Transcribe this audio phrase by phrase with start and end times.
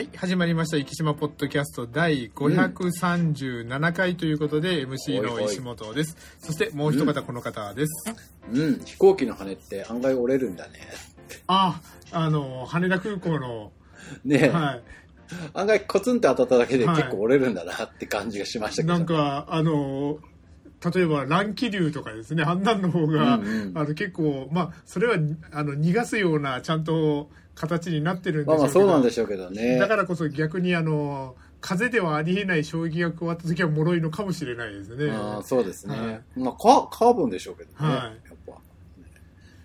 [0.00, 6.16] はい、始まりました、生島ポッドキャスト第537回ということで、MC の石本です。
[6.38, 8.10] そしてもう一方、この方です。
[8.50, 10.88] うん、飛行機の羽って案外折れるんだね。
[11.48, 11.82] あ、
[12.12, 13.72] あの、羽田空港の、
[14.24, 14.80] ねえ、は
[15.52, 18.94] 案外コツンって当たっただけではい結構折れるんだなって感じがしましたい、けど。
[18.94, 20.18] なんか、あの、
[20.82, 25.16] 例えば乱気流とかですね、あんなんの方が、うんうんあの結構、まあ、それは
[25.52, 29.78] あの逃がすような、ちゃんと形になってるんでしょうけど、まあまあそうなんでしょうけどね。
[29.78, 35.10] だからこそ逆にあの、風ではありえない衝撃が加わった時は脆いのかもしれないですね。
[35.12, 35.94] ああそうですね。
[35.98, 37.74] はいまあカカーボンでしょうけどね。
[37.76, 38.29] はい。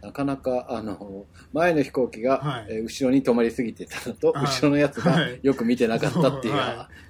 [0.06, 2.66] なかなか、あの、前の飛行機が、はい。
[2.70, 4.46] えー後ろに止まりすぎてたのと、はい。
[4.46, 5.40] 後ろのやつがはい。
[5.42, 6.54] よく見てなかったっていう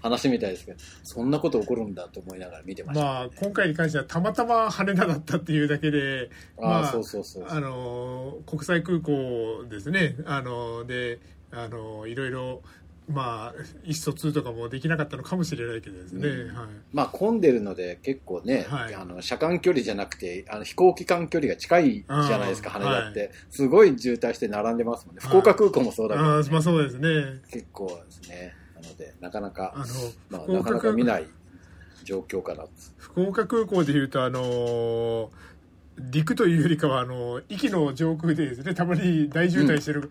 [0.01, 7.45] 話みたいですけど、そんなこと起こるんだと思いながら見てました、まあ、今回に関してはたまたま羽田だったっていうだけで、ああ、まあそうそうそう。
[7.49, 11.19] あの国際空港ですね、あので
[11.51, 12.61] あのいろいろ、
[13.07, 16.55] まあ、意思疎通とかもできなかったのかもしれないけどですね、うん。
[16.55, 18.95] はい、まあ混んでるので結構ね、はい。
[18.95, 25.29] あの車間距離じゃなくてあの飛行機間距離が近いじゃないですか羽田って、すごい渋滞して並んでますもんね、はい。
[25.29, 27.41] 福岡空港もそうだけど、あーまあ、そうですね。
[27.51, 28.55] 結構ですね。
[28.75, 29.85] なのでなかなかあの
[30.29, 31.27] まあ、福なかなか見ない
[32.03, 32.65] 状況かな
[32.97, 35.31] 福岡空港でいうと、あの
[35.97, 40.09] 陸というよりかはあの駅の上空でですねたまに大渋滞してる、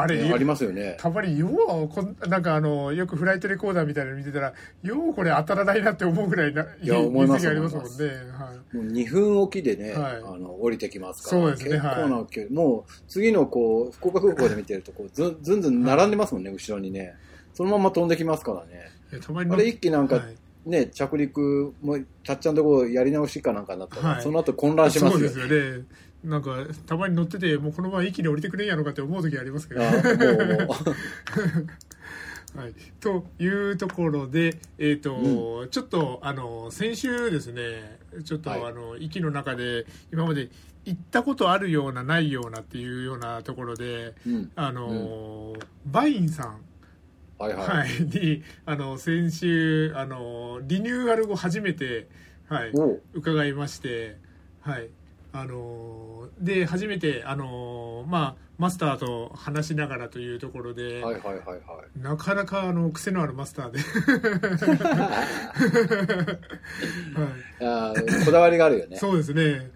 [0.00, 0.96] あれ、ねありますよね。
[0.98, 7.88] たまにようこんなんかあのよくフライトレコーダーみたいなの見てたらようこれ当たらないなって思うぐらいないや思います時ありますもんね、
[8.32, 10.16] はい、もう2分おきでね、はい。
[10.16, 11.42] あの降りてきますから。
[11.42, 17.14] そうですね結構な距離、もう次のこう福岡空港で見てるとこうずんずんずん並んでますもんね、後ろにね。
[17.54, 19.20] そのまま飛んできますからね。
[19.20, 20.36] たまにあれ一気なんか、はい。
[20.68, 24.22] ね、着陸もたっちゃんとこやり直しかなんかになったら、はい。
[24.22, 25.28] その後混乱しますよ。
[25.30, 25.84] そうですよね
[26.24, 30.00] なんかたまに乗っててもうこのまま一気に降りてくれんやろかって思う時ありますけど、 はい、
[33.00, 38.64] というところで、えーとちょっとあの先週ですねちょっと、はい。
[38.64, 40.48] あの息の中で今まで
[40.84, 44.50] 行ったことあるようなないようなっていうようなところでうん。
[44.56, 45.54] あの、
[45.86, 46.60] バインさん。
[47.38, 52.08] はいはい、はい、にあの先週あのリニューアル後初めて、
[52.48, 52.72] はい、
[53.14, 54.16] 伺いまして、
[54.60, 54.88] はい、
[55.32, 62.00] あので初めてあの、まあ、マスターと話しながらというところで、はいはいはいはい。
[62.00, 63.78] なかなかあの癖のあるマスターで、
[67.14, 67.28] は
[67.60, 68.96] あーこだわりがあるよい、ね。
[68.96, 69.70] そうですね。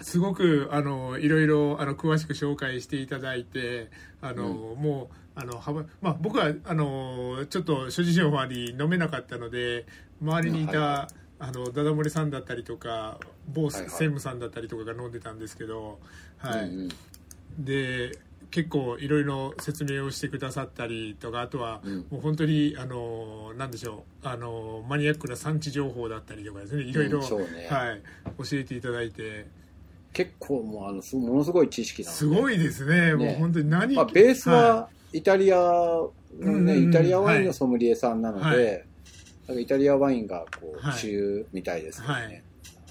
[0.00, 3.90] すごくあのいろいろあの詳しく紹介していただいて
[4.20, 9.86] あの、もうあの幅、まあ、僕はあのちょっと諸事情もあり飲めなかったので
[10.20, 11.08] 周りにいた、はいは
[11.40, 13.18] あのダダ漏れさんだったりとか
[13.52, 13.82] 某はいはい。
[13.82, 15.98] 専務さんだったりとかが飲んでたんですけど、
[16.38, 16.68] はい。
[16.68, 17.64] うんうん。
[17.64, 18.18] で
[18.50, 21.96] 結構いろいろ説明をしてくださったりとかあとはうん。
[22.10, 27.68] もう本当にあのなんでしょうあのマニアックな産地情報だったりとかですねいろいろ、うんね。
[27.68, 28.02] はい、
[28.38, 29.46] 教えていただいて。
[30.12, 36.88] 結構もうあのすものすごい知識なのすごいですねもうね本当に何、まあ、ベースははイタリアのね、うんうんうん。
[36.90, 38.86] イタリアワインのソムリエさんなので、
[39.48, 39.62] はい。
[39.62, 40.98] イタリアワインがこうはい。
[40.98, 42.42] 主流みたいですけどね、はい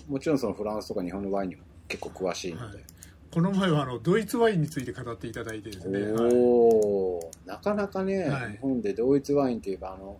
[0.08, 2.86] もちろんそのフランスとか日本のワインにも結構詳しいので、はい。
[3.32, 8.52] この前はあのドイツワインについて語っていただいてですね、はいおおなかなかね、はい。
[8.52, 10.18] 日本でドイツワインといえばあの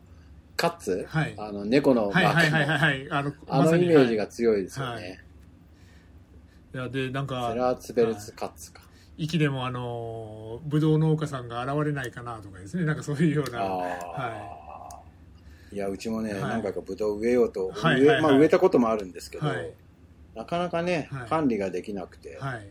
[0.56, 1.34] カッツ、はい。
[1.38, 3.12] あの猫のマはいはいはいはい。
[3.12, 5.20] あのあのイメージがはい強いですよね、はい。
[6.74, 8.82] いやでなんかセラーツベルツカッツか、
[9.18, 12.86] 息でもあのブドウ農家さんが現れないかなとかですね。
[12.86, 13.60] なんかそういうような。
[13.60, 14.63] はい
[15.78, 16.42] やうちもね、はい。
[16.42, 18.06] 何回かブドウ植えようと、はい。
[18.06, 18.22] はい。
[18.22, 19.74] まあ、植えたこともあるんですけど、はい。
[20.36, 21.30] なかなかね、はい。
[21.30, 22.70] 管理ができなくて、はい。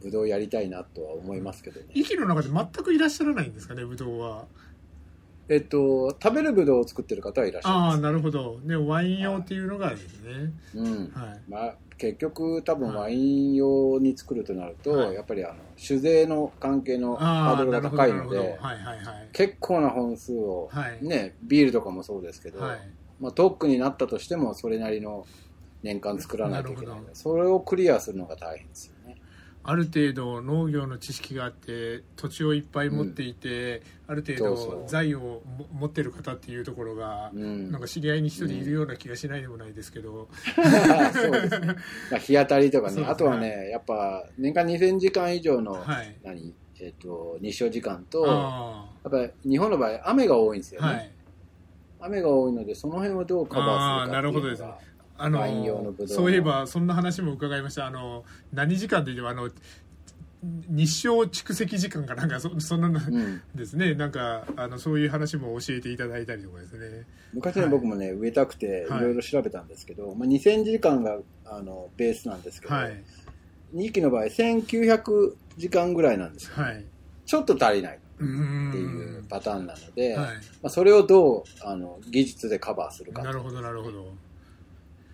[0.00, 4.46] ブドウやりたいなとは思いますけどね、息の中で全くいらっしゃらないんですかねブドウは
[5.48, 7.98] えっと食べるブドウを作ってる方はいらっしゃいあます。
[7.98, 8.60] あなるほど。
[8.62, 10.52] でワイン用っていうのがですね。
[10.74, 11.10] うん。
[11.12, 11.50] はい。
[11.50, 12.96] まあ、結局多分はい。
[12.96, 15.14] ワイン用に作るとなると、はい。
[15.14, 19.28] やっぱりあの酒税の関係のハああードルがなるほど高いのでなるほどはいはいはい。
[19.32, 21.04] 結構な本数を、はい。
[21.04, 22.78] ねビールとかもそうですけど、はい。
[23.18, 25.24] まあ、トックになったとしてもそれなりの
[25.82, 29.17] 年間作らないといけないのなるほでそれをクリアするのが大変ですよね
[29.64, 37.70] ある程度農業の知識があって土地をいっぱい持っていて、ある程度財をも持ってる方っていうところが、うん。
[37.70, 40.28] なんか知り合いに一人いるような気がしないでもないですけど、
[41.12, 41.66] そうですね、
[42.10, 43.02] まあ、日当たりとかね。
[43.02, 43.06] ね。
[43.06, 46.16] あとはねやっぱ年間2000時間以上の、はい。
[46.24, 46.54] 何？
[46.80, 51.10] えっと日照時間とやあっぱり日本の場合雨が多いんですよね、あはい。
[52.00, 54.68] 雨が多いのでその辺をどうカバーするかなるほどですね
[55.18, 57.86] あのそういえばそんな話も伺いました。
[57.86, 59.50] あの何時間といってもあの
[60.40, 63.42] 日照蓄積時間かなんかそそんなのうん。
[63.56, 63.94] ですね。
[63.94, 67.04] なんかあのそういう話も教えていただいたりとかですね。
[67.32, 67.70] 昔ね、はい。
[67.72, 69.02] 僕もね、植えたくて、いはい。
[69.02, 73.02] ろいろ調べたんですけど、まあ、2000時間が、あの、ベースなんですけど、はい。
[73.74, 76.52] 2期の場合、1900時間ぐらいなんですよ。
[76.54, 76.84] はい。
[77.26, 78.84] ちょっと足りないってい
[79.18, 80.28] うパターンなので、はま
[80.64, 83.32] あ、それをどう、あの、技術でカバーするかいな。
[83.32, 84.14] るほどなるほど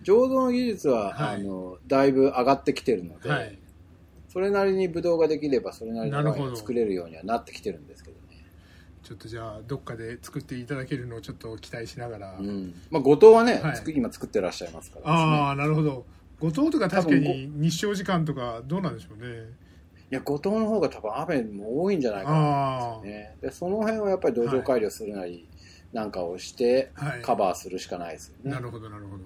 [0.04, 1.36] 醸造の技術は、はい。
[1.36, 3.58] あの、だいぶ上がってきてるので、はい。
[4.28, 6.52] それなりにブドウができれば、それなりのワインなるほど。
[6.52, 8.44] を作れるようにはなってきてるんですけどね。
[9.02, 12.74] ちょっとじゃあどっかで作っていただけるのをちょっと期待しながら、うん。
[12.90, 13.76] まあ、後藤はね、はい。
[13.76, 15.10] 作今作ってらっしゃいますから。
[15.10, 16.04] ああなるほど。
[16.40, 19.50] 後藤とか確か多に日照時間とかどうなんでしょうね。
[20.10, 22.36] いや、後藤の方が多分雨も多いんじゃないかな。
[22.36, 23.36] ああ、ね。
[23.40, 25.48] で、その辺はやっぱり土壌改良するなり、
[25.92, 27.22] なんかをして、はい。
[27.22, 28.50] カバーするしかないですよね。
[28.50, 29.24] なるほどなるほど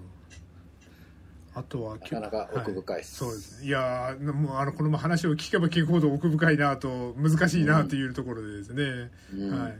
[1.59, 3.15] あとはなかなか奥深いです。
[3.17, 3.67] そうですね。
[3.67, 9.59] いやーもうあのこの話を聞けば聞くほど奥深いなと難しいなというところでですね、うん。
[9.61, 9.77] はい。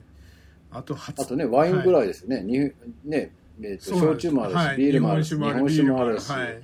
[0.71, 2.43] あと初あとね、ワインぐい、らいですよね。
[2.43, 2.59] に
[3.05, 3.31] ね、
[3.61, 4.77] えーと焼酎もあるし、はい。
[4.77, 6.61] ビールもあるし、日日本酒もあるし、はい、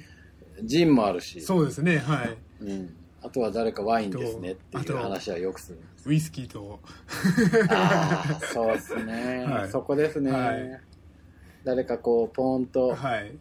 [0.64, 2.38] ジンもあるし、そうですねはい。
[2.62, 5.80] うん、あとは誰かワインですねっていう話はよくする。
[6.06, 6.82] ウイスキーと。
[7.70, 9.70] ああ、そうですね、 はい。
[9.70, 10.32] そこですね。
[10.32, 10.82] はい。
[11.64, 13.32] 誰かこう、ポーンと、はい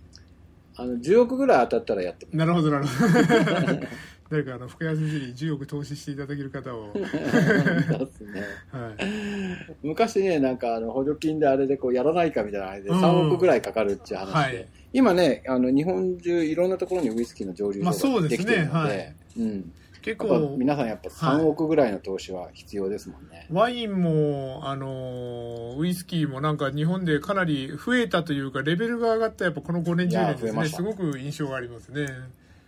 [0.76, 3.87] あの、10億ぐらい当たったらやってもなるほどなるほど。
[4.31, 8.43] 誰 かあの福谷先生に10億投資していただける方を、そうですね。
[8.73, 13.00] はい、昔ね、なんかあの補助金であれでこうやらないかみたいなあれでうん。
[13.05, 14.67] 3億ぐらいかかるっていう話で、はい。
[14.93, 18.37] 今ね、あの日本中いろんなところにウイスキーの蒸留まあそ所がうでね。
[18.37, 19.15] ですきてるので、はい。
[19.38, 19.73] うん、
[20.05, 23.47] 結構皆さんやっぱ3億ぐらいの投資は必要ですもんね。
[23.51, 32.06] ワインも、あのウイスキーもなんか日本でかなり増えたというかレベルが上がったやっぱこの5年10いや年ですねすごく印象がありますね。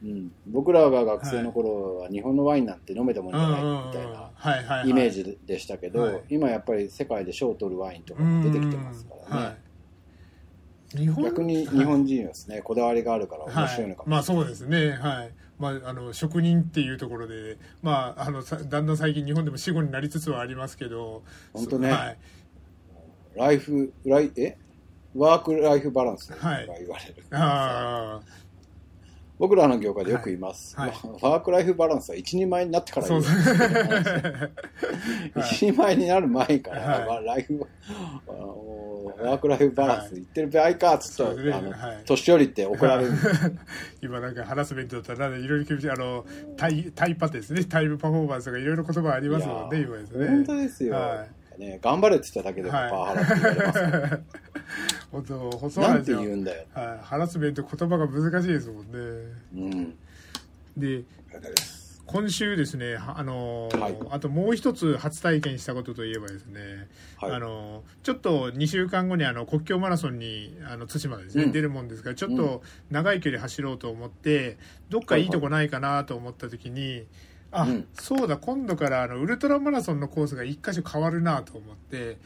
[0.03, 4.59] うん、僕らが学生の頃は日本のワインなんて飲めたもんじゃないみたいなはい。
[4.59, 6.23] はいはいイメージでしたけど、はい。
[6.31, 9.67] 今やっぱり世界で賞を取るワインとかも出てきてますからね。
[11.23, 14.07] 逆に日本人はですね、こだわりがあるから面白いのかもしれない。
[14.07, 14.93] まあそうですね。
[14.93, 21.23] はいまあ、あの職人っていうところで、まあ、あのさだんだん最近日本でも死後になりつつはありますけど
[21.53, 21.91] 本当ね。
[21.91, 22.19] はい、
[23.35, 24.57] ライフ、ライ、え？
[25.15, 26.29] ワークライフバランス。
[26.29, 27.15] と言われる。
[27.31, 28.21] あ
[29.39, 30.79] 僕らの業界でよく言います。
[30.79, 30.91] はい。
[30.91, 33.23] まあワークライフバランスは一人前になってから言うう。
[33.23, 33.29] で
[35.43, 37.67] す一人前になる前から、ライフ、
[39.19, 41.53] ワークライフバランス言ってる場合かっつっと、そうですね。
[41.53, 42.03] あのはい。
[42.05, 43.13] 年寄りって怒られる。
[44.03, 46.25] 今なんかハラスメントだったらいろいろ厳しいあの
[46.57, 47.65] タイタイパですね。
[47.65, 50.29] タイムパフォーマンスとかいろいろ言葉ありますもんね今ですね。
[50.29, 51.27] 本当ですよ、は
[51.59, 51.79] ね。
[51.83, 54.21] 頑張れって言っただけでもパはいワハラって言われますから、
[55.13, 56.65] 本当本当なんて言うんだよ。
[56.75, 58.93] はい、ハラスメント言葉が難しいですもんね。
[59.55, 59.95] うん。
[60.77, 61.05] で
[62.07, 63.97] 今週ですねはあのーはい。
[64.11, 67.33] あともう一つ初体験したことといえばですね、はい。
[67.33, 71.53] あのーちょっと2週間後にあの国境マラソンにあの対馬ですね、うん。
[71.53, 74.57] 出るもんですからちょっと長い距離走ろうと思って
[74.89, 77.07] どっかいいとこないかなと思った時に、
[77.51, 77.89] あ、うん。
[77.95, 82.19] そうだ今度からあのウルトラマラソンのコースが1箇所変わるなと思って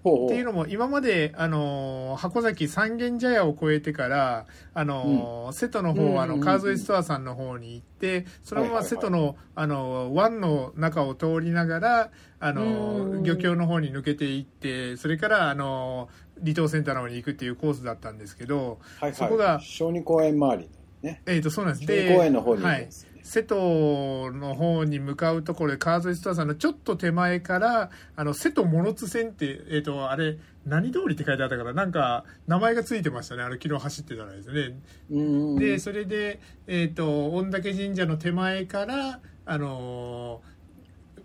[0.00, 19.64] っていうのも今まで、あのー箱崎三軒茶屋を越えてから、あのー瀬戸の方、うんうんうんうんあの川沿ストアさんの方に行ってそのままはいはいはい瀬戸の、あのー湾の中を通りながら、あのうんー漁協の方に抜けていってそれから、あのー離島センターの方に行くっていうコースだったんですけど、はいそこがはい。
[19.64, 20.70] 小児公園周りの
[21.02, 21.22] ね。
[21.26, 23.07] えー、とそうなんです小児公園の方に行くんはいですよね。
[23.28, 33.42] 瀬戸の方に向かうところで川沿ストアさんのちょっと手前からあの瀬戸諸津線って、えー、とあれ何通りって書いてあったからなんか名前がついてましたね。
[33.42, 35.58] あの昨日走ってたらですね。
[35.58, 40.58] でそれで、えー、と御嶽神社の手前から、あのー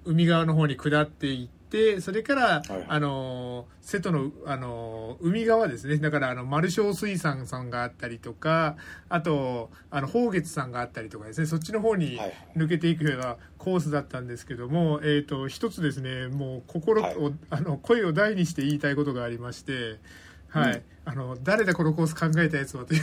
[0.06, 2.86] 海側の方に下っていってそれから、いはい。
[2.88, 5.98] あのー瀬戸の、あのー海側ですね。
[5.98, 8.78] だからあの丸小水産さんがあったりとか
[9.10, 11.48] あとあの宝月さんがあったりとかですね。
[11.48, 12.34] そっちの方にはいはい。
[12.56, 17.16] 抜けていくようなコースだったんですけども、えー、と一つですねもう心を、はい。
[17.50, 20.00] あの声を大にして言いたいことがありまして。
[20.54, 20.84] はい、うん。
[21.06, 23.02] あの誰だこのコース考えたやつはという。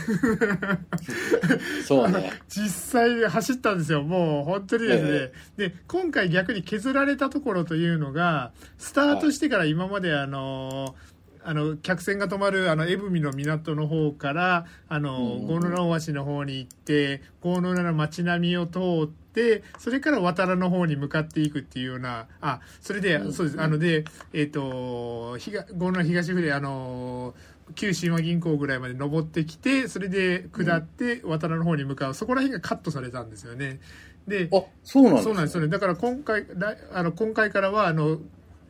[1.84, 2.32] そうね。
[2.48, 4.02] 実際走ったんですよ。
[4.02, 5.10] もう本当にですね、
[5.58, 10.94] えで今回逆に削られたところというのがスタートしてから今まであの、
[11.44, 15.46] あの客船が止まるあの江文の港の方からあのうんうんうん。
[15.46, 23.60] 郷野大橋の方に行って郷野浦の街並みを通ってそれから渡良の方に向かっていくっていうようなあそれで、うんそうです。
[23.60, 27.34] あのでえっ、と東郷野東府であの
[27.74, 32.14] 旧神話銀行ぐらいまで登ってきてそれで下って渡良の方に向かう。
[32.14, 33.80] そこら辺がカットされたんですよね。
[34.26, 35.54] であ、そうなんですそうなんです。
[35.56, 38.18] よねだから今回来あの今回からはあの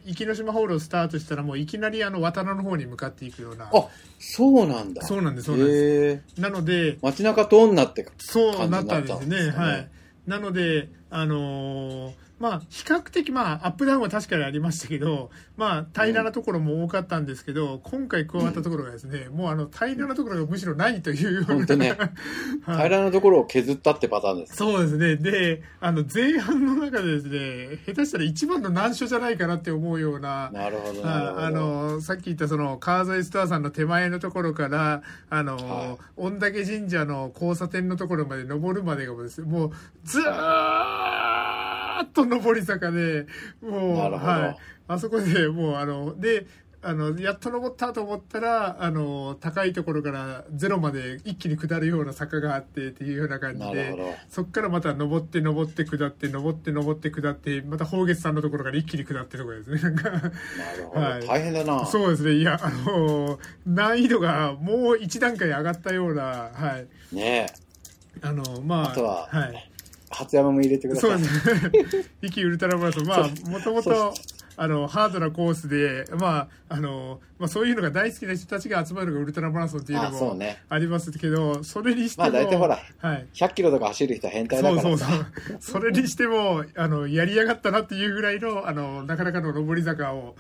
[0.07, 3.89] 壱岐島ホールをスタートしたらもういきなりあの渡良の方に向かっていくようなあ、
[4.19, 5.03] そうなんだ。
[5.03, 6.41] そうなんですそうなんです。
[6.41, 8.07] なので街中通んなって。
[8.19, 9.89] そうなったんですね感じになったんですねはい
[10.27, 21.93] なのであのーまあ比較的まあアップダウンは確かにありましたけどまあ平らなところも多かったんですけど、今回加わったところがですね、もうあの平らなところがむしろないというような本当ね
[22.65, 24.57] はい平らなところを削ったってパターンです。
[24.57, 25.17] そうですね。
[25.17, 31.07] で、あの、前半の中でですね、下手したら一番の難所じゃないかなって思うような、なるほど。
[31.07, 39.71] ああの、さっき言ったその、川沿いストアさんの手前のところから、あの、は御嶽神社の交差点のところまで登るまでがですね、もう、
[40.05, 43.27] ずーっと上り坂で、
[43.63, 44.63] もう、はい。
[44.89, 46.47] あそこでもう、あの、で、
[46.83, 54.17] あの、やっと登ったと思ったら、あの、高いところからゼロまで一気に下るような坂があってっていうような感じで。
[54.31, 60.33] そこからまた登って登って下って登って登って下ってまた宝月さんのところから一気に下ってところですねなんかなる
[60.89, 61.01] ほど。
[61.05, 61.85] はい大変だな。
[61.85, 66.23] そうですねいやあの難易度がもう一段階上がったような
[66.55, 67.47] はいねえ。
[68.23, 69.70] あのまああとははい
[70.11, 71.11] 初山も入れてください。
[71.11, 71.25] そうで
[71.91, 74.13] すね 一気ウルトラマラソンまあもともと
[74.57, 80.63] あのハードなコースでまああの、まあ、そういうのが大好きな人たちが集まるのがウルトラマラソンっていうのもね。
[80.69, 85.27] ありますけどそれにしてまもあ大体ほら、はい100キロとか走る人は変態だからそうそうそうさ。
[85.61, 90.35] それにしてもあのやりやがったなっていうぐらいのあのなかなかの上り坂を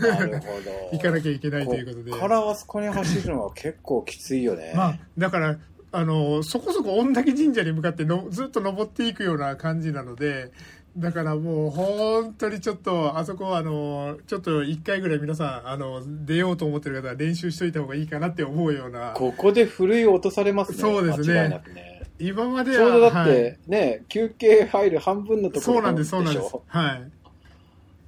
[0.00, 0.90] なるほど。
[0.96, 4.72] 行かなきゃいけないということでこっからあそこに走るのは結構きついよね。
[4.74, 5.58] まあだから
[5.92, 10.50] あのそこそこ御嶽神社に向かってのずっと登っていくような感じなので
[10.96, 20.78] だからもう本当にちょっとあそこはあのちょっと1回ぐらい皆さんあの出ようと思ってる方は練習しといた方がいいかなって思うようなここでふるい落とされますね。
[20.78, 22.02] そうですね間違いなくね。
[22.18, 27.10] 今までちょうどだっはいて、ね、休憩入る半分のところそうなんですそうなんですはい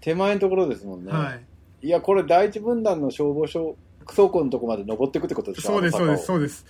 [0.01, 1.13] 手前のところですもんね。
[1.13, 1.49] はい
[1.81, 3.77] いや、これ第一分団の消防署
[4.15, 6.67] 倉庫のとこまで登っていくってことでしょそうですそうですうそうです。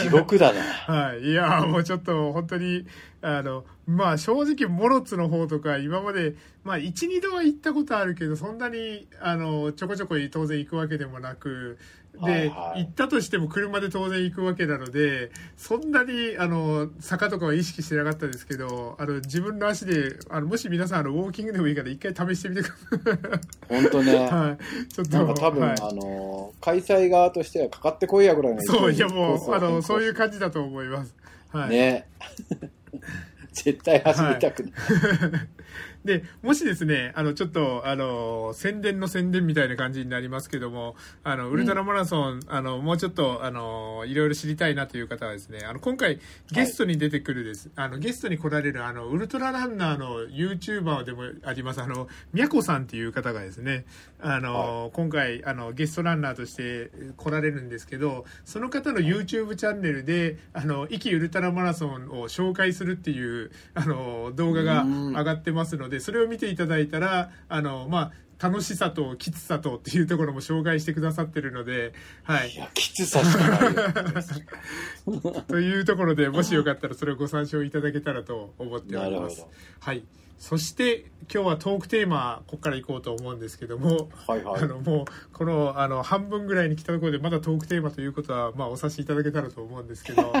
[0.00, 0.60] 地獄だな。
[0.92, 2.86] はい、いやーもうちょっと本当に
[3.22, 11.78] あのまあ正直モロッツの方とか今までまあ12度は行ったことあるけどそんなにあのちょこちょこ当然行くわけでもなく
[12.14, 24.12] で、はいはい行ったとしても車で当然行くわけなのでそんなにあの坂とかは意識してなかったですけどあの自分の足であのもし皆さんあのウォーキングでもいいから一回試してみてくだ本当ね。
[24.12, 30.14] さい、はい、ちょっとなんか多分、はいあの、開催側としてはかかってこいやぐらいのそういやもうあのそういうう。
[30.14, 31.14] 感じだと思います。
[31.52, 32.06] はい、ね。
[33.52, 34.72] 絶対走りたくない。
[36.04, 46.20] でもしですねあのちょっとあの宣伝の宣伝みたいな感じになりますけどもあのウルトラマラソン、あのもうちょっとあのいろいろ知りたいなという方はですねあの今回
[46.52, 53.86] ゲストに出てくるです、あのゲストに来られるあのウルトラランナーの YouTuber でもありますあのみやこさんっていう方がですね
[54.20, 68.12] あの、今回あのゲストランナーとして来られるんですけどその方の YouTube チャンネルで「あの壱岐ウルトラマラソン」を紹介するっていうあの動画が上がってますのでそれを見ていただいたらあのまあ
[68.48, 71.92] 楽しさときつさとっていうところも紹介してくださってるので、
[72.24, 75.42] はいい、や、きつさしかないよ。
[75.48, 79.46] というところでもしよかったらそれをご参照いただけたらと思っております。
[79.80, 80.04] はい
[80.38, 84.62] そして今日はトークテーマここから行こうと思うんですけども、はいはい。
[84.62, 84.66] あ。
[84.66, 90.38] のもうこのあの半分ぐらいに来たところでまだトークテーマということは、まあ、お察しいただけたらと思うんですけど、 は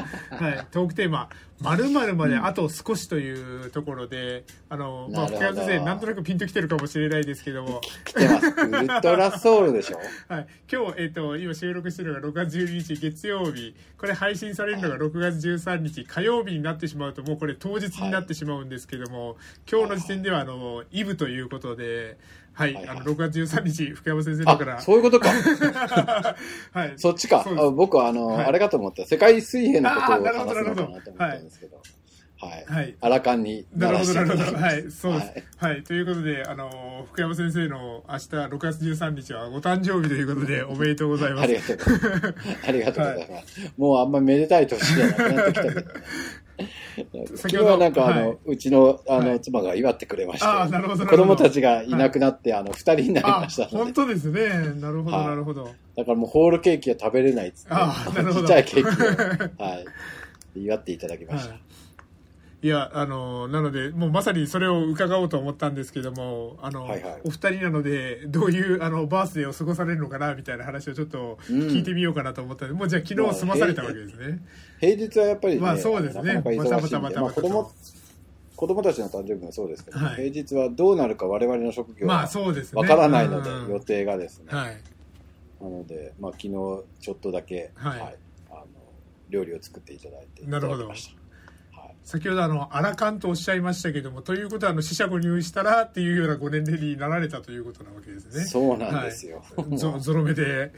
[0.50, 1.28] い、トークテーマ
[1.60, 8.46] 「まるまであと少し」というところで、あのまあ、福山先生なんとなくピンときてるかもしれないですけども、来てます。
[8.48, 9.98] ウルトラソウルでしょ。
[10.28, 13.74] はい、今日、えっと今収録してるのが6月12日月曜日。
[13.96, 19.38] これ配信されるのが6月13日火曜日になってしまうともうこれ当日になってしまうんですけども、
[19.70, 22.16] 今日の時点ではあのイブということで、はい
[22.54, 25.28] はいはいあの6月13日福山先生の方からあ、そういうことか。
[26.72, 27.44] はい、そっちか。
[27.74, 29.04] 僕はあの、はいあれかと思った。
[29.06, 31.82] 世界水泳のことを話すのかなと思ったんですけど。
[32.38, 32.64] はい。
[32.66, 34.56] はいアラカンになるほど、なるほど。
[34.56, 35.44] はい、そうです。
[35.56, 41.42] はい、ということで、あの、福山先生の明日6月13日はご誕生日ということで、おめでとうございます。
[41.42, 42.68] ありがとうございます。
[42.68, 43.72] ありがとうございます。
[43.76, 45.86] もうあんまめでたい年じゃなくなってきたけどね。
[47.36, 48.38] 先ほどはなんかあの、はい。
[48.46, 49.40] うちのあの、はい。
[49.40, 54.48] 妻が祝ってくれまして、あーな子供たちがいなくなって、あの、二人になりあました、の本で、当ですね。
[54.80, 55.26] なるほど、はい。
[55.26, 55.64] なるほど。
[55.96, 59.84] だからもうホールケーキは食べれないっつって、ちっちゃいケーキを、 はい、
[60.64, 61.54] 祝っていただきました。
[62.64, 74.38] はいいや、あの、なので、もうまさにそれを伺おうと思ったんですけども、あの、はいはいお二人なので、どういう、あの、バースデーを過ごされるのかな、みたいな話をちょっと聞いてみようかなと思ったんで、もうじゃあ昨日済まされたわけですね。
[74.80, 77.72] 平日はやっぱりね、まあそうですねなかなか忙しいんで、バタバタバタバタとまあ子供、
[78.56, 82.80] 子供たちの誕生日もそうですけど、はい平日はどうなるか我々の職業まあはそうですね。
[82.80, 84.46] わからないので、うん予定がですね。
[84.48, 84.80] はい。
[85.60, 88.00] なので、まあ昨日ちょっとだけ、はい
[88.48, 88.64] あの
[89.28, 91.23] 料理を作っていただいていなるほどただきました。
[92.04, 98.44] はい先ほどあの、アラカンとおっしゃいましたけども、ということは、あの、死者誤入したらっていうようなご年齢になられたということなわけですね。
[98.44, 99.42] そうなんですよ。
[99.56, 100.70] はい、ゾゾロ目で。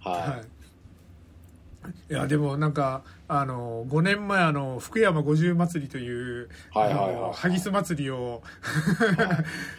[0.00, 2.12] ははい。
[2.12, 8.42] いや、でもなんか、あの、5年前、あの、福山五十祭りという、はいはいはいあのハギス祭りを、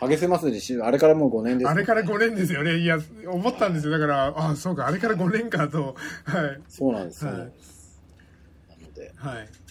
[0.02, 0.08] い。
[0.08, 2.78] 激せますでし、あれからもう5年です、あれから5年ですよね。
[2.78, 3.92] いや、思ったんですよ。
[3.92, 5.96] だから、あそうか、あれから5年かと。
[6.24, 6.62] はい。
[6.70, 7.36] そうなんです、はい。
[7.36, 7.52] なの
[8.96, 9.63] で、はい。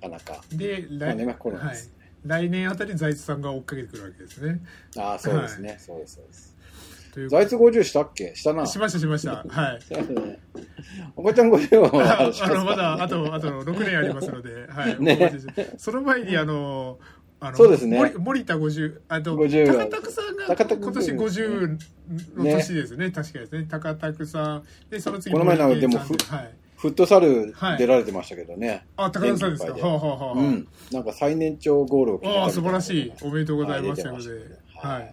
[0.00, 0.42] なかなか。
[0.52, 1.76] で、まあねまあコロナはい。
[2.24, 4.60] 来年あたり財津さんが追っかけてくるわけですね。
[4.96, 6.56] ああ、そうですね、そうです、そうです。
[7.14, 8.34] という財津50したっけ？
[8.34, 8.66] したな。
[8.66, 9.44] しましたしました。
[9.48, 9.78] はい。
[11.16, 15.00] おばちゃん50は あのまだあとあと6年ありますので、はい。
[15.00, 15.32] ね
[15.76, 16.98] その前にあの。
[17.40, 21.78] あのそうですね森森田50あと50が高田さんが今年50
[22.34, 27.78] の年ですね確かですね高田さんでその次この前なんか森健さんでもはいフットサルはい。
[27.78, 28.86] 出られてましたけどね。
[28.96, 29.72] あ高田さんですか？
[29.72, 30.68] はあ、はあはあうん。
[30.92, 33.12] なんか最年長ゴールを決めたああ素晴らしい。
[33.22, 34.06] おめでとうございます。
[34.06, 34.18] はい
[34.76, 35.02] ははい。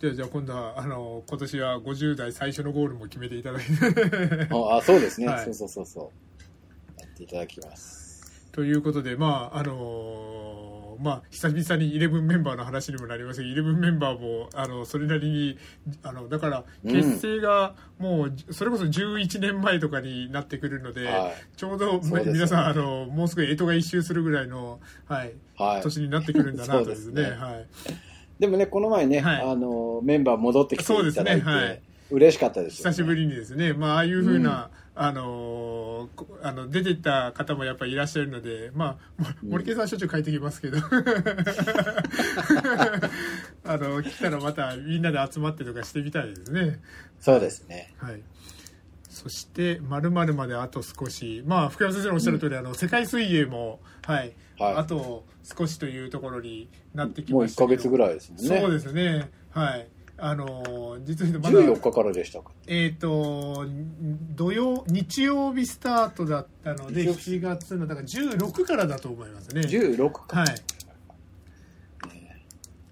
[0.00, 3.68] じゃあじゃあ今度はあの今年は50代最初のゴールも決めていただいて。
[4.54, 5.44] ああ、そうですね、はい。
[5.44, 6.12] そうそうそうそ
[6.96, 7.00] う。
[7.00, 8.48] やっていただきます。
[8.52, 10.39] ということで、まあ、あのー
[11.00, 15.58] まあ、久々にイレブンメンバーの話にもなりましたけど、イレブンメンバーも、あの、それなりに、
[16.02, 16.92] あの、だから、うん。
[16.92, 21.32] 結成が、もう、それこそ11年前とかになってくるので、はい。
[21.56, 22.22] ちょうど、ね。
[22.26, 25.82] 皆さん、あの、もうすぐ干支が一周するぐらいの、はい、はい。
[25.82, 27.36] 年になってくるんだな とですね、そうですね。
[27.36, 27.66] はい。
[28.38, 29.42] でもね、この前ね、はい。
[29.42, 32.76] あの、メンバー戻ってきていただいて、そうですねはい嬉しかったです。
[32.78, 36.08] 久しぶりにですね、まあ、ああいうふうな、あの
[36.42, 40.78] あの出てった方もやっぱりいらっしゃるので、まあ、も森健さんはしょっちゅう帰ってきますけど。
[43.64, 46.80] あの来たらまたみんなで集まってとかしてみたいですね。
[47.20, 47.94] そうですね。
[47.98, 48.20] はい。
[49.08, 54.74] そして、まるまであと少し、まあ、福山先生のおっしゃる通り、あの世界水泳も、はい、はい。
[54.76, 57.68] あと少しというところになってきもう1ましたけど。
[57.68, 58.60] ヶ月ぐらいですもんね。
[58.60, 59.88] そうですね、はい、
[60.22, 62.50] あの実は言うとまだ14日からでしたか。
[62.66, 63.66] えっ、と
[64.36, 69.62] 土曜日曜日スタートだったので日曜7月のだから16からだと思いますね。
[69.62, 70.40] 16か。
[70.40, 70.48] はい。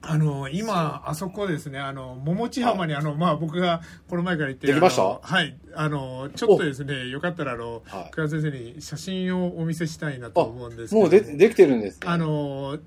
[0.01, 5.03] あの今あそこですねあの桃地浜に、あのまあ僕がこの前から言ってできました？
[5.21, 5.55] はい。
[5.75, 8.29] あのちょっとですねよかったらあのはい。
[8.29, 12.07] 先生に写真をお見せしたいなとあ、思うんですけどもうでできてるんですね。
[12.07, 12.79] あの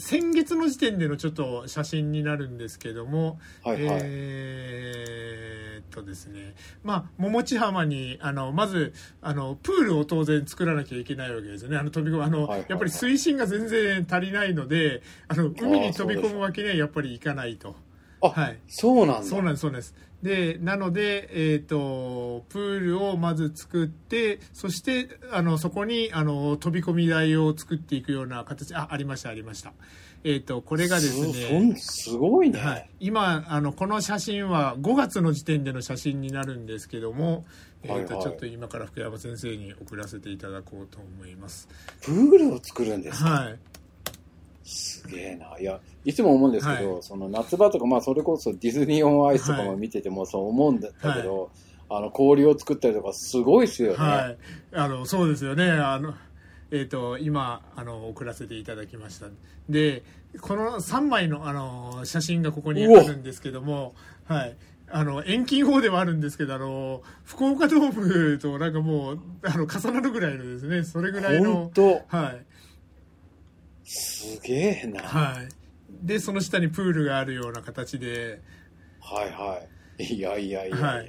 [0.00, 4.00] 先月の時点でのちょっと写真になるんですけども、はいはい。
[4.02, 6.54] えーっとですね。
[6.82, 11.76] まあ桃地浜にあのまずあのプールを当然作らなきゃいけないわけですよね。
[11.76, 12.66] あの飛び込むあの、はいはいはい。
[12.70, 17.76] やっぱり水深が全然足りないのであの海に飛び込むわけにはやっぱりいかないと。
[18.22, 19.22] あ、はいそうなんだ。
[19.24, 19.94] そうなんです、そうなんです。
[20.22, 29.72] で、なので、えっ、と、プールをまず作って、そして、あの、そこに、あの、飛び込み台を作っていくような形、あ、ありました、ありました。
[30.22, 32.58] えっ、と、これがですそねん、すごいね。
[32.60, 37.46] はい、今あのこの写真は5月の時点での写真になるんですけども、
[37.82, 41.68] えーとはいはいちょっと今から福山先生に送らせていただこうと思います。
[42.02, 43.30] プールを作るんですか？
[43.30, 43.58] はい、
[44.70, 45.58] すげえな。
[45.58, 47.02] いや、いつも思うんですけど、はい。
[47.02, 51.50] その夏場とか、まあそれこそディズニーオンアイスとかも見ててもそう思うんだけど、
[51.88, 53.96] あの氷を作ったりとかすごいですよね。
[53.96, 54.38] はい、
[54.72, 55.70] あのそうですよね。
[55.72, 56.14] あの、
[56.70, 59.26] えー、と今あの送らせていただきました。
[59.68, 60.04] で
[60.40, 63.94] この3枚のあの写真がここにあるんですけども、
[64.26, 64.56] はい、
[64.88, 71.70] あの遠近法ではあるんですけどあの福岡ドームとなんかもうあの重なるぐらいのですねそれぐらい本の。
[71.74, 72.02] 当。
[72.06, 72.46] はい
[73.90, 75.02] すげえな。
[75.02, 75.48] はい、
[76.06, 78.40] でその下にプールがあるような形で、
[79.00, 79.60] はいは
[79.98, 80.04] い。
[80.04, 81.08] いやいやいやいや、はい。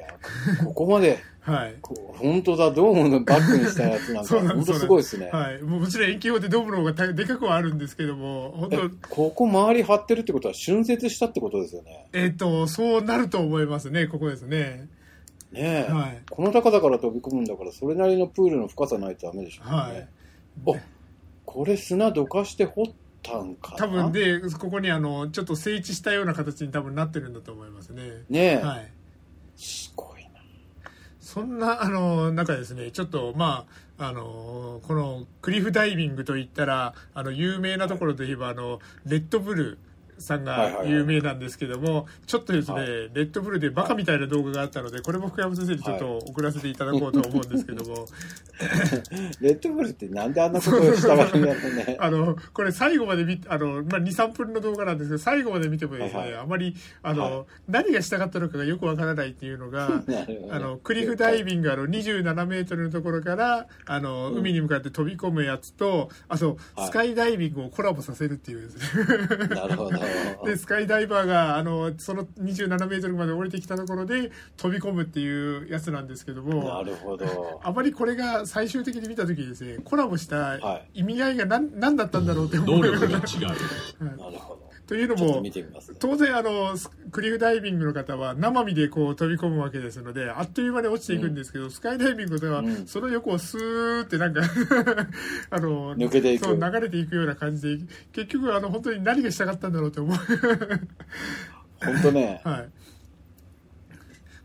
[0.66, 1.76] ここまで、はい。
[1.80, 5.30] こ本当だ、ドームのバッグにしたやつなんか、ん本当すごいですね。
[5.30, 12.08] はい、もうもちろん遠近法でドームの方がたでかくはあるんですけども本え当ここ周り張ってるってことは春節したってことですよね。
[12.14, 14.90] えっ、とそうなると思いますねここですね。
[15.52, 16.22] ねえ、はい。
[16.30, 19.76] この高さから飛び込むんだから、それなりのプールの深さないとダメでしょうね。
[19.76, 20.08] はい。
[20.66, 20.76] お
[21.54, 22.86] これ砂どかして掘っ
[23.22, 23.78] たんかな？
[23.78, 28.04] 多分でここにあのちょっと整地したような形に多分なってるんだと思いますね。
[28.30, 28.92] ねえ、はい。
[29.58, 30.30] すごいな。
[31.20, 33.66] そんなあの中ですねちょっとま
[33.98, 39.78] ああのこのクリフダイビングといったらあの有名なところといえばあのレッドブル
[40.22, 48.06] さんが有名なんですけども、ちょっとですね、はい、レッドブルでバカみたいな動画があったのでこれも福山先生にちょっと送らせていただこうと思うんですけども、
[49.42, 51.98] レッドブルってなんであんなことをしたがるんだろうね。
[52.00, 60.04] あのこれ最後まで見あの、まあ、23分の動画なんですけど最後まで見てもですね、はいはい、あまりあの、はい、何がしたかったのかがよくわからないっていうのが
[60.52, 69.48] あのクリフダイビングあの27メートルのところからあの、海に向かって飛び込むやつとあと、スカイダイビングをコラボさせるっていうですね。
[69.56, 69.92] なるほど
[70.46, 77.60] でスカイダイバーがあのその27メートルまで降りてきたところで飛び込むっていうやつなんですけどもなるほど。
[77.64, 80.60] あまりこれが最終的に見た時にですねコラボした
[80.94, 82.78] 意味合いが何,、何だったんだろうって思う。
[82.78, 85.42] 能力が違う、 なるほどというのも、
[86.00, 86.76] 当然あの
[87.12, 94.42] クリフダイビングの方は生身でこう飛び込むわけですのであっという間に落ちていくんですけど、うん、スカイダイビングではその横をスーってなんか
[95.50, 96.44] あの抜けていく。
[96.44, 100.18] そう流れていくような感じで結局あの本当に何がしたかったんだろうと思う。
[101.86, 102.42] 本当ね。
[102.44, 102.70] はい。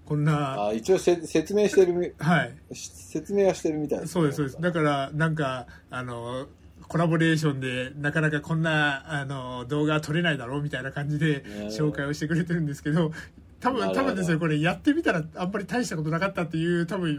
[0.05, 2.55] こんなあ一応せ説明してるはい。
[2.73, 4.63] 説明はしてるみたいです、ね、そうですそうです。
[4.63, 6.47] だからなんかあの
[6.89, 13.13] コラボレーションでなかなかこんなあの動画撮れないだろうみたいな感じで紹介をしてくれてるんですけど
[13.59, 17.19] 多分多分ですねこれやってみたらあんまり大したことなかったっていう多分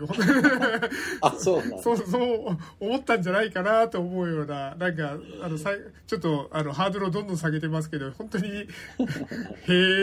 [1.22, 4.76] あそうそうそう思ったんじゃないかなと思うような。
[4.76, 5.72] なんかあのさ
[6.06, 8.66] ちょっとあのハードルをどんどん下げてますけど本当にへ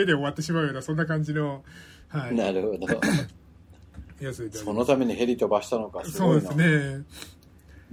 [0.03, 1.63] えで終わってしまうようなそんな感じの、
[2.09, 3.01] はい、なるほど。
[4.53, 7.05] そのためにヘリ飛ばしたのかそうですね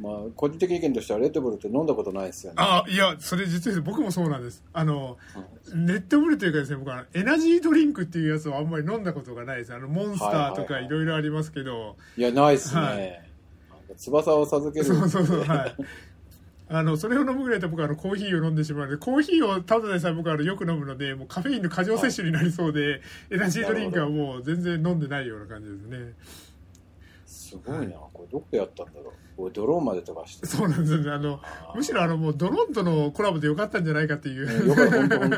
[0.01, 2.55] まあ、個人的意見としてはレッドブルって飲んだことないですよね。
[2.59, 4.63] あいや、それ実は僕もそうなんです。
[4.73, 5.17] あの、
[5.75, 9.73] レッドブルというかですね、僕はエナジードリンクっていうやつをあんまり飲んだことがないです。
[9.75, 11.97] あの、モンスターとかいろいろありますけど。
[12.17, 12.81] いや、ないっすね。
[12.81, 14.85] はい、翼を授ける。
[14.85, 15.75] そうそうそう、はい。
[16.73, 26.13] あの、それを飲むぐらいだと僕はあのコーヒーを飲んでしまうので、コーヒーをただでさえ僕はあのよく飲むので、もうカフェインの過剰摂取になりそうで、エナジードリンクはもう全然飲んでないような感じですね。
[27.51, 29.13] すごいな、これどこでやったんだろう。
[29.35, 30.45] これドローンまで飛ばして。
[30.45, 31.11] そうなんですよね。
[31.11, 31.41] あの、
[31.75, 34.69] むしろあのもうドローンとのコラボでよかったんじゃないかっていう。
[34.69, 35.29] よかった、本当本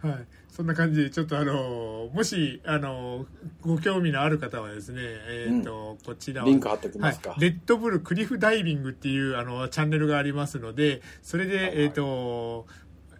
[0.00, 0.06] 当。
[0.08, 0.26] はい。
[0.52, 3.24] そんな感じで、ちょっとあの、もし、あの、
[3.62, 12.66] ご興味のある方はですね、えっ、ー、と、うん、こちらリンク貼っておきますか、はい、レッドブルクリフダイビングっていう、あの、チャンネルがありますので、それで、はいはい、えっ、ー、と、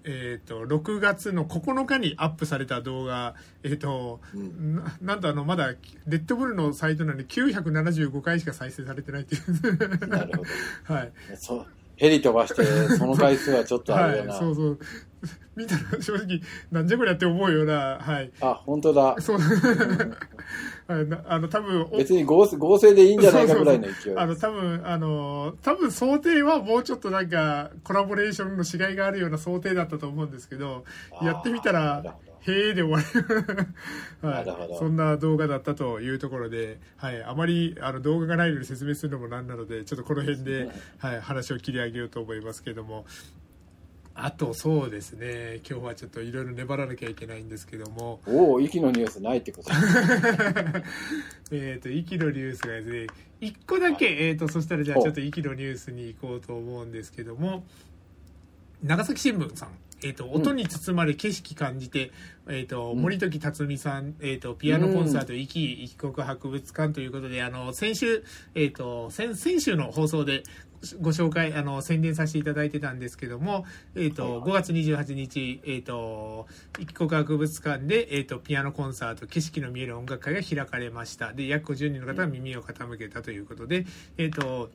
[0.05, 10.09] えーと、6月の9日にアップされた動画、えーと、うん、ななんとあのまだレッドブルのサイトなので975回しか再生されてないっていう。
[10.09, 10.45] なるほど、
[10.95, 12.65] はい、そヘリ飛ばして
[12.97, 14.79] その回数はちょっとあれだな、はい、そうそう
[15.56, 18.30] 見たら正直なんじゃこりゃって思うようなはい。
[18.40, 19.16] あ本当だ。
[19.20, 19.38] そう。
[21.26, 30.85] あの多分別に合合成でいいんじゃないかぐらいの勢いあの多分あの多分想定はもうちょっとなんかコラボレーションの違いがあるような想定だったと思うんですけど
[31.22, 33.06] やってみたらへえで終わり、
[34.26, 43.04] はい、そんな動画だったというところで、はい、あまりあの動画がないのに説明するのもなんなのでちょっとこの辺で、はい、話を切り上げようと思いますけども
[44.14, 45.61] あとそうですね。
[45.68, 48.20] 今日はちょっといろいろ粘らなきゃいけないんですけども。
[48.27, 49.70] おお息のニュースないってこと
[51.53, 53.07] えっと息のニュースがですね
[53.40, 57.64] 1個だけ、はい、えっ、とそしたらじゃあちょっと息のニュースに行こうと思うんですけども
[58.83, 59.70] 長崎新聞さん
[60.05, 62.11] えーと、音に包まれ景色感じて、
[62.46, 70.42] うん、えーと、森時辰巳さん、えーと、ピアノコンサート「壱岐一国博物館」ということであの先週、えー、と先先週の放送で
[71.01, 73.64] ご紹介、あの、宣伝させていただいてたんですけども、
[73.95, 76.47] えっ、ー、と、5月28日、えっ、ー、と、
[76.79, 81.33] 一国博物館で、えっ、ー、と、ピアノコンサート、景色の見える音楽会が開かれました。
[81.33, 83.87] で、約50人の方が耳を傾けたということで、
[84.18, 84.71] えっ、と、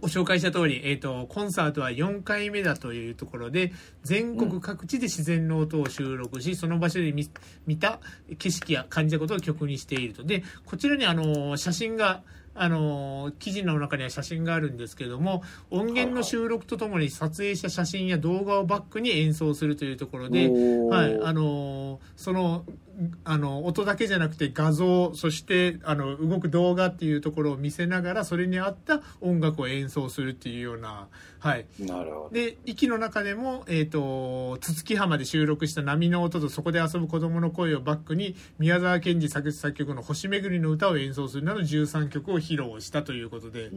[0.00, 3.72] ご紹介した通り、えっ、と、コンサートは4回目だというところで、
[4.02, 7.28] 全国各地で自然の音を収録し、その場所で見
[7.66, 8.00] 見た
[8.38, 10.24] 景色や感じたことを曲にしていると。
[10.24, 12.22] で、こちらにあの、写真が、
[12.60, 22.64] あの記事の中には写真があるんですけれども音源の収録とともに撮影した写真や動画をバックに演奏するというところで、はいあのその
[23.24, 31.08] あの音だけじゃなくて画像そしてあの動く動画っていうところを見せながらそれに合った音楽を演奏するっていうような
[31.38, 32.30] はい、なるほど。
[32.32, 43.70] で息の中でも、えーと、筒木浜で収録した波の音とそこで遊ぶ子供の声をバックに宮沢賢治作詞作曲の「星巡りの歌」を演奏するなど13曲を披露したということで。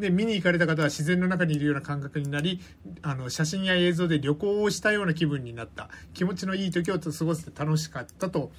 [0.00, 2.60] で見に行かれた方は自然の中にいるような感覚になり
[3.02, 5.88] あの写真や映像で旅行をしたような気分になった。
[6.14, 8.52] 気持ちのいい時を過ごせて楽しかったと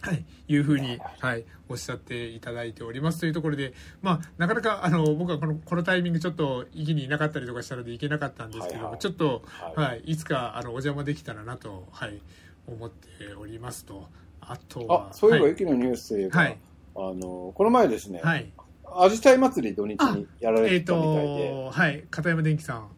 [0.00, 9.00] はい、いうふうに、はい、おっしゃっていただいておりますというところで、まあ、なかなかあの僕はこのこのタイミングちょっと家にいなかったりとかしたので行けなかったんですけども、はいはい。
[9.00, 9.42] ちょっと、
[9.74, 9.86] はい。
[9.86, 12.20] はいい、つかあのお邪魔できたらなと、はい、
[12.68, 14.06] 思っておりますと。
[14.40, 15.52] あとはあ、そういえば、はい。
[15.52, 16.58] 駅のニュースといえば、はい。
[16.94, 18.50] あの、この前ですね、はい、
[18.96, 22.88] アジサイ祭り土日にやられてたみたいで、とはい片山電機さん。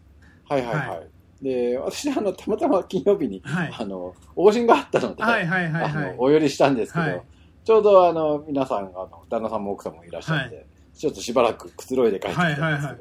[0.48, 0.88] はいはいはい。
[0.88, 1.03] は
[1.42, 3.74] で、私、あの、たまたま金曜日に、はい。
[3.74, 7.22] あの、往診があったので、はいはいはいお寄りしたんですけど、はい。
[7.64, 10.62] ちょうどあの皆さんあの旦那さんも奥さんもいらっしゃって、は
[10.94, 12.96] ちょっとしばらくくつろいで帰ってきたんですけど、いはいはい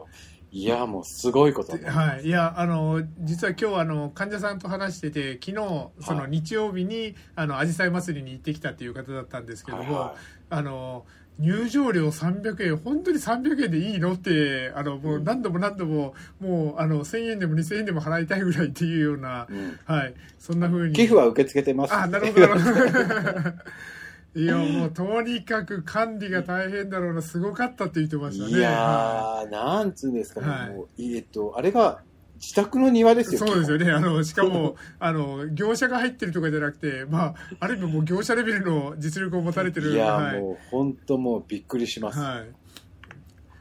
[0.52, 5.54] やもうすごいことになりまはい、いやあの実は今日あの患者さんと話してて昨日
[6.02, 6.32] そのはい。
[6.32, 10.16] 日曜日にあの紫陽花祭りに行ってきたっていう方だったんですけども、はいは
[10.50, 11.06] あの
[11.40, 19.80] 入場料300円本当に300円でいいのってあのもう何度も何度ももうあの1000円でも2000円でも払いたいぐらいっていうような、うん。
[19.86, 20.14] はい。
[20.38, 20.94] そんな風に。
[20.94, 21.94] 寄付は受け付けてます。
[21.94, 23.56] あなるほどなるほど
[24.36, 32.02] いやもうとにかく管理が大変だろうなすごかったって言ってましたねいやはー、なんつうんですかね、はいもうえっとあれが
[32.36, 33.92] 自宅の庭ですよそうですよねね。
[33.92, 39.92] あの、しかも、 あの、業者が入ってるとかじゃなくて、まあ、ある意味もう業者レベルの実力を持たれてる。
[39.92, 40.40] いやはい。
[40.40, 42.56] もう本当もうびっくりします、はい。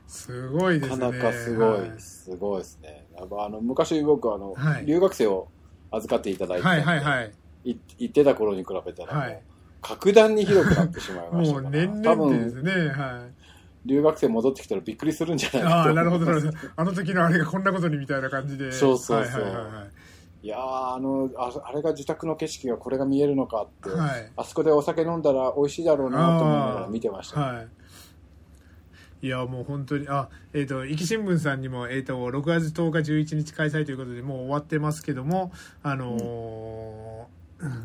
[0.06, 0.96] すごいですね。
[0.96, 5.48] なかなかすごい、はいすごいですねあの昔僕あの、はい留学生を
[5.90, 7.32] 預かっていただいてはいはいはい。
[7.64, 9.42] い行ってた頃に比べたらはい
[9.80, 12.72] 格段に広くなってしまいましたもう年多々で分すね。
[12.88, 13.38] はい。
[13.86, 16.52] 留学生戻ってきたらびっくりするんじゃないかとああ、なるほど、なるほど。
[16.76, 18.72] あの時のあれがこんなことにみたいな感じで。
[18.72, 19.90] そうそうそうはいはいはい
[20.40, 23.98] いやーあのああれが自宅の景色がこれが見えるのかって、はい。
[23.98, 24.32] はい。
[24.36, 27.68] あそこでお酒飲んだら美味しいだろうなと思いながら見てました、はい。
[29.20, 35.50] いや、もう本当に、あ、えっ、と、壱岐新聞さんにも、えっ、と、6月10日11日開催ということで、もう終わってますけども、
[35.82, 37.37] あのー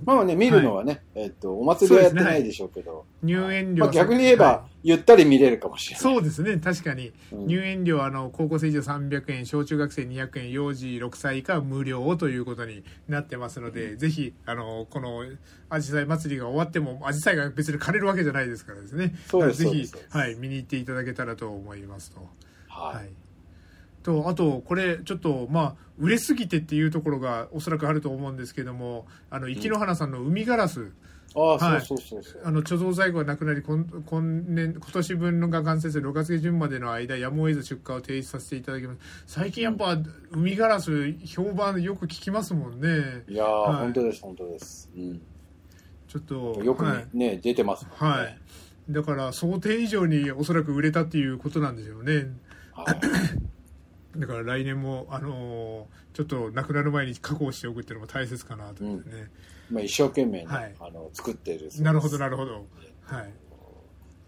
[0.05, 3.05] まあね見るのはね、えっとお祭りはやってないでしょうけど。
[3.23, 5.99] 入園料、まあ、逆に言えば、はゆったり見れるかもしれない。
[5.99, 7.13] いそうですね、確かに。
[7.31, 7.47] うん。
[7.47, 15.23] 入園料、あの、高校生以上300円、小中学生200円、幼児6歳以下は無料ということになってますので、ぜひ、あの、この、
[15.69, 19.15] アジサイ祭りが終わっても、アジサイが別に枯れるわけじゃないですからですね。
[19.27, 22.19] そうですぜひはい、見に行っていただけたらと思いますと。
[22.67, 23.09] はい、はい、
[24.03, 30.91] とあとこれちょっとまあ売れすぎてっていうところがおそらくあると思うんですけどもあの生野花さんの海ガラス、
[31.35, 31.81] ああ、はい。
[32.43, 38.99] あの貯蔵在庫がなくなり今今年今年分のが完成する6月下旬までの間やむを得ず出荷を停止させていただきます。
[39.25, 39.97] 最近やっぱ
[40.31, 43.23] 海ガラス評判よく聞きますもんね。
[43.27, 43.75] いやー、はい。
[43.83, 45.21] 本当です本当です、うん、
[46.07, 47.39] ちょっとよくね,、はい。
[47.39, 48.37] 出てますね、はい。
[48.89, 52.27] だから想定以上におそらく売れたっていうことなんでしょうね。
[52.73, 52.99] はい
[54.15, 59.31] だから来年も、あのーちょっとなくなる前に確保しておくっていうのも大切かなと思ってね、
[59.71, 60.75] まあ、一生懸命ね、はい。
[60.79, 62.65] あの作ってるなるほどなるるほど。
[63.01, 63.33] はい。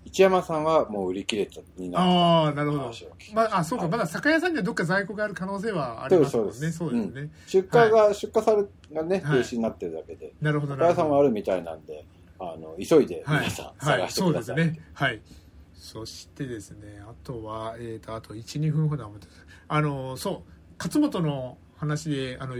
[0.05, 2.91] 一山さんはもう売り切れたになっああなるほど。
[3.33, 3.91] まああそうか、はい。
[3.91, 6.53] まだ酒屋さんにはどっか在庫がある可能性はありますもんね。
[6.53, 7.11] そうそうです。
[7.13, 8.63] ね、出荷が、出荷され
[8.95, 9.39] がね停はい。
[9.41, 12.03] 止になってるだけで、なるほど酒屋さんはあるみたいなんで
[12.39, 13.99] あの急いではい皆さんはい。
[13.99, 14.79] 探してそうですください、ね。
[14.93, 15.21] はい
[15.85, 19.27] そしてですねあとはえっ、とあと12分ほど余って
[19.67, 22.55] あのそう勝本の話であの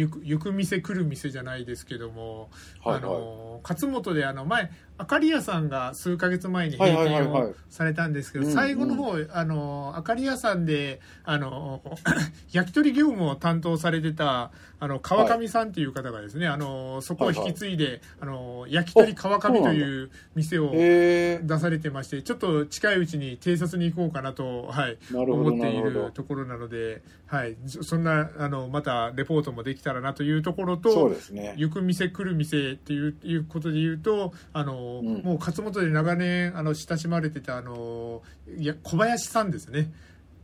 [0.00, 2.50] 行く行く店来る店じゃないですけども、
[2.82, 7.50] はいあの勝本であの前あかり屋さんが数ヶ月前に閉はいはい店はいはい。
[7.50, 11.82] をされたんですけど、うん最後の方、あのあかり屋さんであの
[12.52, 31.54] 焼き鳥業務を担当されてたあの川上さんっていう方がですね、あのそこを引き継いで、あの焼き鳥川上という店を出されてましてちょっと近いうちに偵察に行こうかなと、はい、思っていなるところなので、はい、そそんなあのまたレポートもできたらなというところそうとですね。
[31.56, 35.22] 行く店来る店っていういうことで言うとあの、うん。
[35.22, 38.22] もう勝本で長年あの親しまれてたあの
[38.56, 39.92] いや小林さんですね、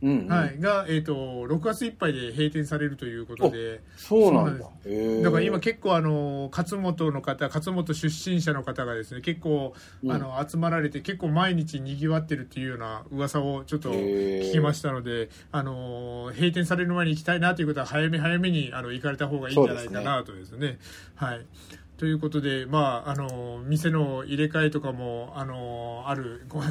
[0.01, 0.27] うん、うん。
[0.27, 3.81] はい、が、えー、と6月いっぱいで閉店されるということで。
[3.97, 4.65] そうなんだ。
[4.65, 10.11] だから今結構あの勝本の方勝本出身者の方がですね結構うん。
[10.11, 20.79] あの集まられて結構毎日にぎわってるっていうような噂をちょっと聞きましたのであの閉店される前に行きたいなということは早め早めにあの行かれた方がいいんじゃないかなとですね。
[21.15, 21.45] はい。
[21.97, 26.61] ということで、まあ、あの店の入れ替えとかもあのあるご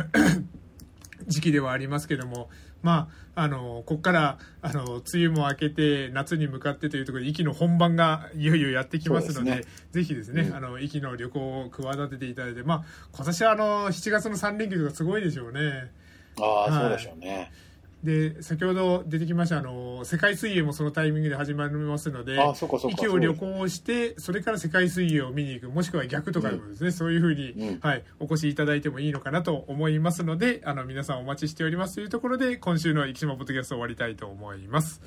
[1.26, 2.48] 時期ではありますけども、
[2.82, 10.54] まあ、あのここからあの梅雨も明けて夏に向かってというところで息の本番がいよいよやってきますのでですぜひですね、うん。
[10.54, 15.90] あの息の旅行を企てていただいて、まあ、今年はあの7月の3連休とかすごいでしょうね。
[16.40, 16.72] ああ、はい。
[16.72, 17.50] そうでしょうね
[18.02, 22.38] で先ほど出てきましたあの世界水泳もそのタイミングで始まりますので
[22.90, 27.80] 息を旅行してそれから世界水泳を見に行くもしくは逆とかでもですね、そういうふうに、うん。
[27.80, 35.00] はい、お越しいただいてもいいのかなと思いますのであの皆さんお待ちしておりますというところで今週の生島ポッドキャスト終わりたいと思います。